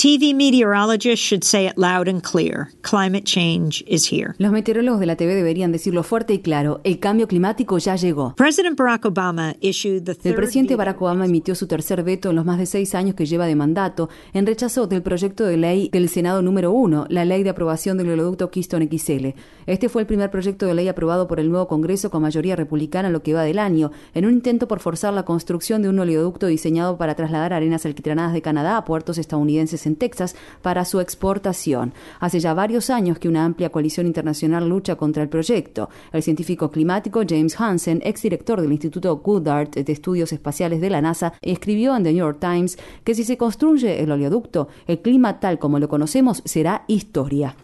[0.00, 2.70] TV meteorologists should say it loud and clear.
[2.80, 4.34] Climate change is here.
[4.38, 6.80] Los meteorólogos de la TV deberían decirlo fuerte y claro.
[6.84, 8.34] El cambio climático ya llegó.
[8.34, 12.46] President Barack Obama issued the El presidente Barack Obama emitió su tercer veto en los
[12.46, 16.08] más de seis años que lleva de mandato en rechazo del proyecto de ley del
[16.08, 19.38] Senado número uno, la ley de aprobación del oleoducto Keystone XL.
[19.66, 23.10] Este fue el primer proyecto de ley aprobado por el nuevo Congreso con mayoría republicana
[23.10, 26.46] lo que va del año, en un intento por forzar la construcción de un oleoducto
[26.46, 31.92] diseñado para trasladar arenas alquitranadas de Canadá a puertos estadounidenses en Texas para su exportación.
[32.18, 35.88] Hace ya varios años que una amplia coalición internacional lucha contra el proyecto.
[36.12, 41.32] El científico climático James Hansen, exdirector del Instituto Goddard de Estudios Espaciales de la NASA,
[41.40, 45.58] escribió en The New York Times que si se construye el oleoducto, el clima tal
[45.58, 47.56] como lo conocemos será historia.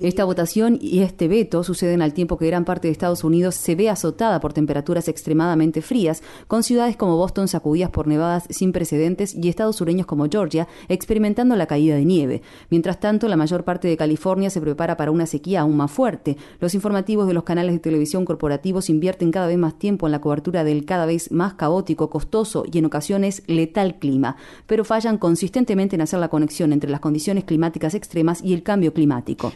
[0.00, 3.74] Esta votación y este veto suceden al tiempo que gran parte de Estados Unidos se
[3.74, 9.34] ve azotada por temperaturas extremadamente frías, con ciudades como Boston sacudidas por nevadas sin precedentes
[9.34, 12.42] y estados sureños como Georgia experimentando la caída de nieve.
[12.68, 16.36] Mientras tanto, la mayor parte de California se prepara para una sequía aún más fuerte.
[16.58, 20.20] Los informativos de los canales de televisión corporativos invierten cada vez más tiempo en la
[20.20, 24.34] cobertura del cada vez más caótico, costoso y en ocasiones letal clima,
[24.66, 28.92] pero fallan consistentemente en hacer la conexión entre las condiciones climáticas extremas y el cambio
[28.92, 29.52] climático.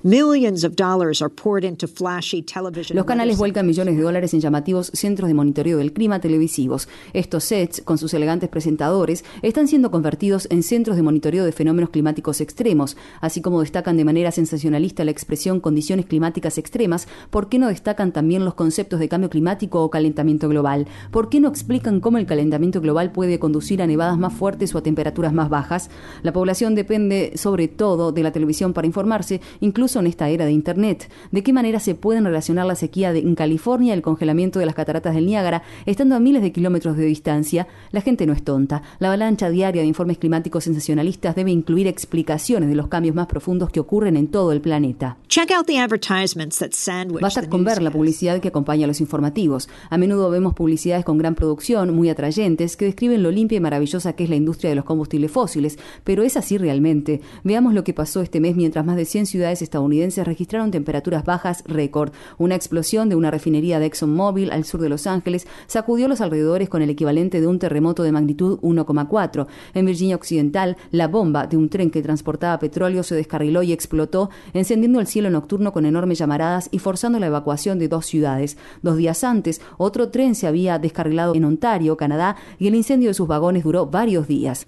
[2.94, 6.89] Los canales vuelcan millones de dólares en llamativos centros de monitoreo del clima televisivos.
[7.12, 11.91] Estos sets, con sus elegantes presentadores, están siendo convertidos en centros de monitoreo de fenómenos
[11.91, 12.97] climáticos extremos.
[13.20, 18.12] Así como destacan de manera sensacionalista la expresión condiciones climáticas extremas, ¿por qué no destacan
[18.12, 20.86] también los conceptos de cambio climático o calentamiento global?
[21.11, 24.78] ¿Por qué no explican cómo el calentamiento global puede conducir a nevadas más fuertes o
[24.78, 25.91] a temperaturas más bajas?
[26.23, 30.53] La población depende sobre todo de la televisión para informarse, incluso en esta era de
[30.53, 31.11] Internet.
[31.31, 34.75] ¿De qué manera se pueden relacionar la sequía en California y el congelamiento de las
[34.75, 37.67] cataratas del Niágara, estando a miles de kilómetros de distancia?
[37.91, 38.83] La gente no es tonta.
[38.98, 43.70] La avalancha diaria de informes climáticos sensacionalistas debe incluir explicaciones de los cambios más profundos
[43.70, 45.16] que ocurren en todo el planeta.
[45.28, 49.00] Check out the advertisements that sandwich Basta con ver la publicidad que acompaña a los
[49.00, 49.68] informativos.
[49.90, 54.14] A menudo vemos publicidades con gran producción, muy atrayentes, que describen lo limpia y maravillosa
[54.14, 57.20] que es la industria de los combustibles fósiles, pero es así realmente.
[57.42, 61.62] Veamos lo que pasó este mes mientras más de 100 ciudades estadounidenses registraron temperaturas bajas
[61.67, 62.12] récord.
[62.39, 66.68] Una explosión de una refinería de ExxonMobil al sur de Los Ángeles sacudió los alrededores
[66.68, 69.46] con el equivalente de un terremoto de magnitud 1,4.
[69.74, 74.30] En Virginia Occidental, la bomba de un tren que transportaba petróleo se descarriló y explotó,
[74.55, 78.57] encendiendo el cielo nocturno con enormes llamaradas y forzando la evacuación de dos ciudades.
[78.80, 83.14] Dos días antes, otro tren se había descarrilado en Ontario, Canadá, y el incendio de
[83.14, 84.64] sus vagones duró varios días.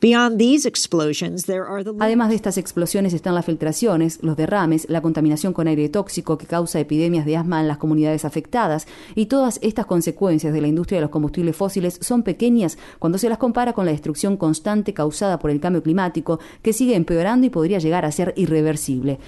[2.00, 6.44] Además de estas explosiones están las filtraciones, los derrames, la contaminación con aire tóxico que
[6.44, 10.98] causa epidemias de asma en las comunidades afectadas y todas estas consecuencias de la industria
[10.98, 15.35] de los combustibles fósiles son pequeñas cuando se las compara con la destrucción constante causada
[15.38, 19.18] por el cambio climático que sigue empeorando y podría llegar a ser irreversible.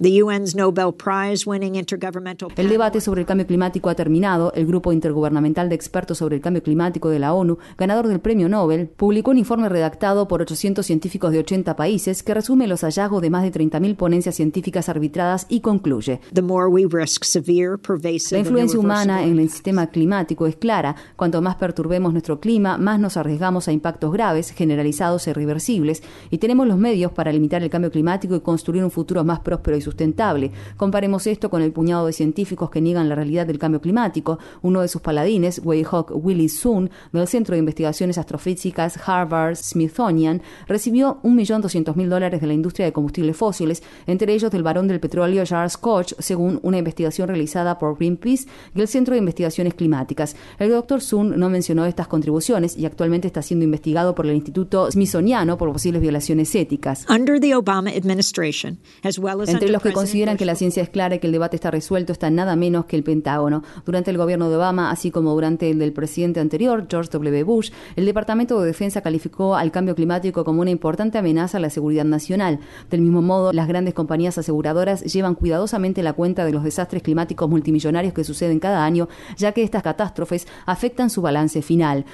[2.57, 4.53] El debate sobre el cambio climático ha terminado.
[4.55, 8.49] El Grupo Intergubernamental de Expertos sobre el Cambio Climático de la ONU, ganador del Premio
[8.49, 13.23] Nobel, publicó un informe redactado por 800 científicos de 80 países que resume los hallazgos
[13.23, 16.21] de más de 30.000 ponencias científicas arbitradas y concluye.
[18.33, 20.97] La influencia humana en el sistema climático es clara.
[21.17, 25.98] Cuanto más perturbemos nuestro clima, más nos arriesgamos a impactos graves, generalizados e irreversibles,
[26.31, 29.77] y tenemos los medios para limitar el cambio climático y construir un futuro más próspero
[29.77, 30.51] y sustentable.
[30.77, 34.39] Comparemos esto con el puñado de científicos que niegan la realidad del cambio climático.
[34.63, 41.21] Uno de sus paladines, Wayhawk Willis Soon, del Centro de Investigaciones Astrofísicas Harvard Smithsonian, recibió
[41.23, 45.77] 1.200.000 dólares de la industria de combustibles fósiles, entre ellos del varón del petróleo Charles
[45.77, 50.37] Koch, según una investigación realizada por Greenpeace y el Centro de Investigaciones Climáticas.
[50.59, 54.91] El doctor Sun no mencionó estas contribuciones y actualmente está siendo investigado por el Instituto
[54.91, 57.05] Smithsoniano por posibles violaciones éticas.
[59.55, 62.13] Entre los que consideran que la ciencia es clara y que el debate está resuelto
[62.13, 63.63] está nada menos que el Pentágono.
[63.87, 67.43] Durante el gobierno de Obama, así como durante el del presidente anterior, George W.
[67.45, 71.71] Bush, el Departamento de Defensa calificó al cambio climático como una importante amenaza a la
[71.71, 72.61] seguridad nacional.
[72.91, 77.49] Del mismo modo, las grandes compañías aseguradoras llevan cuidadosamente la cuenta de los desastres climáticos
[77.49, 79.09] multimillonarios que suceden cada año,
[79.39, 82.05] ya que estas catástrofes afectan su balance final.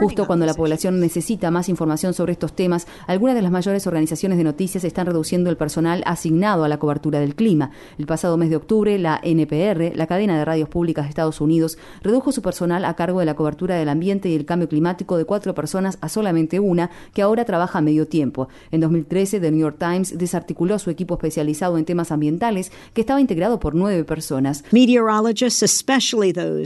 [0.00, 4.38] Justo cuando la población necesita más información sobre estos temas, algunas de las mayores organizaciones
[4.38, 7.70] de noticias están reduciendo el personal asignado a la cobertura del clima.
[7.98, 11.78] El pasado mes de octubre, la NPR, la cadena de radios públicas de Estados Unidos,
[12.02, 15.24] redujo su personal a cargo de la cobertura del ambiente y el cambio climático de
[15.24, 18.48] cuatro personas a solamente una, que ahora trabaja a medio tiempo.
[18.70, 23.20] En 2013, The New York Times desarticuló su equipo especializado en temas ambientales, que estaba
[23.20, 24.64] integrado por nueve personas.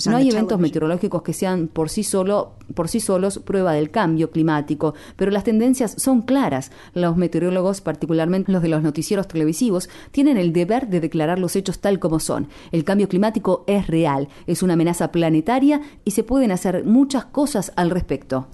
[0.07, 4.31] No hay eventos meteorológicos que sean por sí solo por sí solos prueba del cambio
[4.31, 6.71] climático, pero las tendencias son claras.
[6.95, 11.81] Los meteorólogos, particularmente los de los noticieros televisivos, tienen el deber de declarar los hechos
[11.81, 12.49] tal como son.
[12.73, 17.73] El cambio climático es real, es una amenaza planetaria y se pueden hacer muchas cosas
[17.77, 18.49] al respecto.